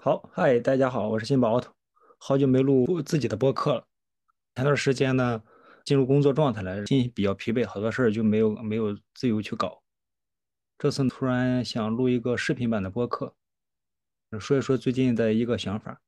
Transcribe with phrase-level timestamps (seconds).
[0.00, 1.74] 好，嗨，大家好，我是新宝奥特，
[2.18, 3.84] 好久没录自己的播客了。
[4.54, 5.42] 前段时间呢，
[5.84, 9.82] 进入工作状态了，心比较疲惫，好多事儿就没有没有自由去搞。
[10.78, 13.34] 这次突然想录一个视频版的播客，
[14.38, 16.00] 说一说最近的一个想法。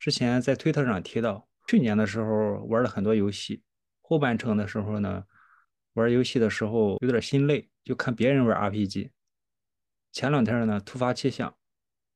[0.00, 3.62] 之前在推特上提到，去年的时候玩了很多游戏，
[4.00, 5.24] 后半程的时候呢，
[5.92, 9.12] 玩游戏的时候有点心累，就看别人玩 RPG。
[10.10, 11.54] 前两天呢，突发奇想。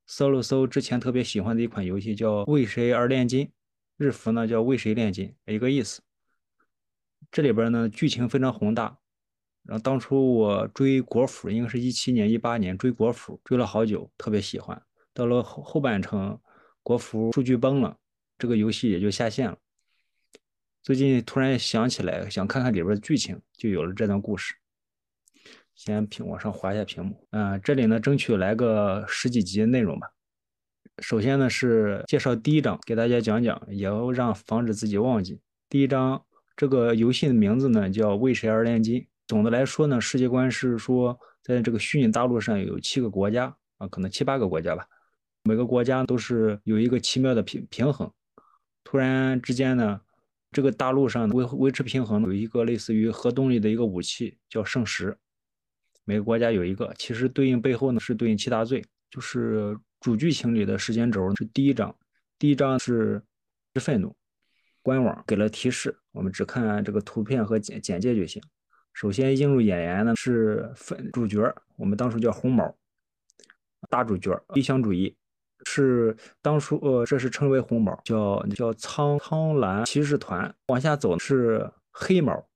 [0.07, 3.47] 搜了搜之前特别喜欢的一款游戏，叫《为谁而炼金》，
[3.97, 6.03] 日服呢叫“为谁炼金”，一个意思。
[7.33, 8.99] 这里边呢剧情非常宏大。
[9.63, 14.81] 然后当初我追国服，应该是一七年、一八年追国服，追了好久，特别喜欢。
[15.15, 16.39] 到了后后半程，
[16.83, 17.97] 国服数据崩了，
[18.37, 19.57] 这个游戏也就下线了。
[20.83, 24.55] 最近突然想起来，想看看里边的剧情，就有了这段故事。
[25.75, 30.09] 先屏往上滑一下屏幕，嗯，这里呢争取来个十几集内容吧。
[30.99, 35.41] 首先呢是介绍第一章，给大家讲讲，也要让防止自己忘记。
[35.69, 36.25] 第一章
[36.57, 39.01] 这个游戏的名字呢叫《为谁而炼金》。
[39.27, 44.87] 总的来说呢，世界观是说，在这个虚拟大陆上有七个国家啊，可能七八个国家吧，
[45.43, 48.09] 每个国家都是有一个奇妙的平平衡。
[48.85, 50.01] 突然之间呢，
[50.53, 55.17] 这个大陆上维维持平衡有一个类似于核动力的一个武器，叫圣石。
[56.05, 61.95] 每个国家有一个，其实对应背后呢是对应七大罪，就是主剧情里的时间轴是第一章，
[62.39, 63.23] 第一章是
[63.75, 64.15] 是愤怒。
[64.83, 68.43] 官网给了提示，我们只看这个图片和简简介就行。
[68.93, 72.77] 首先映入眼帘呢是分主角，我们当初叫红毛，
[73.89, 75.17] 大主角理想主义
[75.65, 80.55] 是当初呃这是称为红毛，叫叫苍苍蓝骑士团。
[80.67, 82.47] 往下走是黑毛，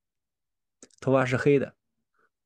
[1.01, 1.75] 头发是黑的。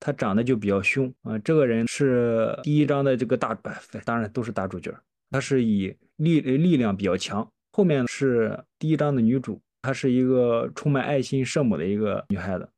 [0.04, 3.56] 他长得就比较凶啊，这个人是第一章的这个大，
[4.04, 4.92] 当然都是大主角。
[5.30, 7.48] 他是以力力量比较强。
[7.70, 12.68] 后面是第一章的女主，她是一个充满爱心圣母的一个女孩子。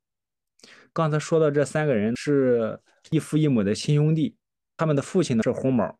[0.92, 2.78] 刚才说的这三个人是
[3.10, 4.36] 异父异母的亲兄弟，
[4.76, 5.96] 他们的父亲呢是红毛，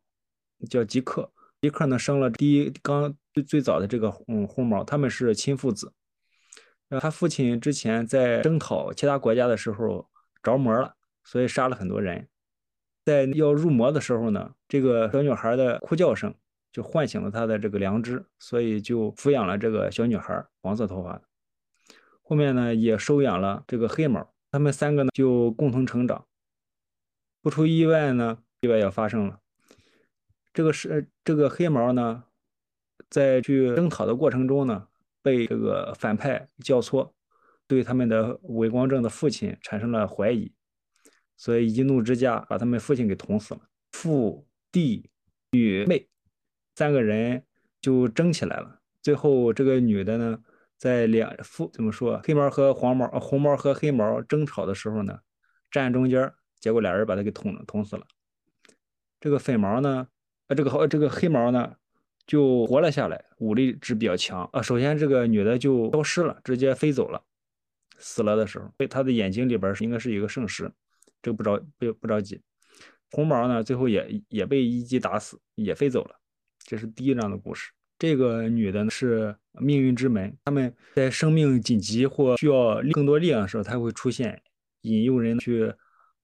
[0.69, 1.29] 叫吉克。
[1.59, 5.91] 吉克呢生了第一刚最最早的这个嗯红毛，他们是亲父子。
[7.01, 10.07] 他父亲之前在征讨其他国家的时候
[10.43, 10.95] 着魔了。
[11.25, 12.29] 所以杀了很多人，
[13.03, 16.33] 在要入魔的时候呢，这个小女孩的哭叫声
[16.71, 21.23] 就唤醒了他的这个良知，所以就抚养了这个小女孩，黄色头发的。
[22.21, 26.25] 后面呢，也收养了这个黑毛，他们三个呢就共同成长。
[27.41, 29.39] 不出意外呢，意外要发生了。
[30.53, 32.23] 这个是这个黑毛呢，
[33.09, 34.87] 在去征讨的过程中呢，
[35.21, 37.11] 被这个反派教唆，
[37.67, 40.51] 对他们的伪光正的父亲产生了怀疑。
[41.37, 45.09] 所以一怒之下把他们父亲给捅死了，父弟
[45.51, 46.07] 女妹
[46.75, 47.43] 三个人
[47.81, 48.79] 就争起来了。
[49.01, 50.39] 最后这个女的呢，
[50.77, 55.19] 在两父怎么说，黑毛和黄毛，红毛和黑毛争吵的时候呢，
[55.69, 58.05] 站中间，结果俩人把他给捅了，捅死了。
[59.19, 60.07] 这个粉毛呢，
[60.47, 61.75] 啊这个好这个黑毛呢
[62.25, 64.61] 就活了下来，武力值比较强啊。
[64.61, 67.21] 首先这个女的就消失了，直接飞走了，
[67.97, 70.71] 死了的时候，她的眼睛里边应该是一个圣石。
[71.25, 72.39] 这个不着不不着急，
[73.09, 76.15] 红毛呢最后也也被一击打死，也飞走了。
[76.59, 77.71] 这是第一章的故事。
[77.97, 84.39] 这个女的呢是命运之门，他们在生命紧急或需要更多力量的时候，它会出现，
[84.81, 85.73] 引诱人去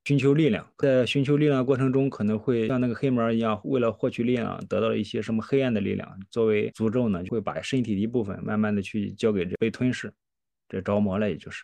[0.05, 0.71] 寻求力量。
[0.77, 10.13] 在寻求力量过程中，可能会像那个黑毛一样，为了获取力量，得到了一些什么黑暗的力量，作为诅咒呢，就会把身体的一部分慢慢的去交给这被吞噬，
[10.69, 11.63] 这着魔了，也就是。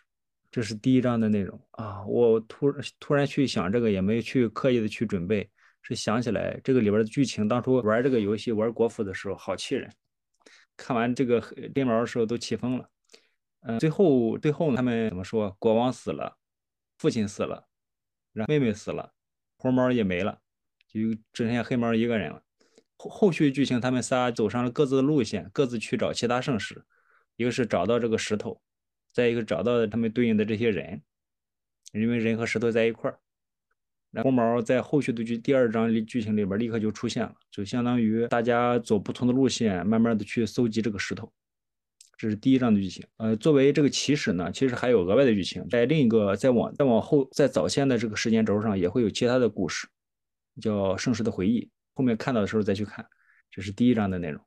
[0.58, 2.04] 这是第一章的内容啊！
[2.04, 5.48] 我突突然去想这个，也没去刻意的去准备，
[5.82, 7.46] 是想起来这个里边的剧情。
[7.46, 9.88] 当初玩这个游戏玩国服的时候，好气人。
[10.76, 12.90] 看完这个黑毛的时候都气疯了。
[13.60, 15.54] 嗯，最后最后他们怎么说？
[15.60, 16.36] 国王死了，
[16.98, 17.68] 父亲死了，
[18.32, 19.12] 然后妹妹死了，
[19.58, 20.40] 红毛也没了，
[20.88, 22.42] 就只剩下黑毛一个人了。
[22.96, 26.84] 后后续剧情，他们仨走上了各自的路线，各自去找其他圣石。
[27.36, 28.60] 一个是找到这个石头。
[29.18, 31.02] 再一个找到他们对应的这些人，
[31.92, 33.18] 因为人和石头在一块儿。
[34.22, 41.32] 红毛在后续的剧第二章里剧情里边立刻就出现了，就相当于大家走不同的路线，慢慢的去搜集这个石头。
[42.16, 43.04] 这是第一章的剧情。
[43.16, 49.88] 呃，作为这个起始呢，其实还有额外的剧情，在另一个再往再往后，在早先的这个时间轴上也会有其他的故事，
[50.62, 51.62] 叫《盛世的回忆》。
[51.94, 53.04] 后面看到的时候再去看，
[53.50, 54.40] 这是第一章的内容。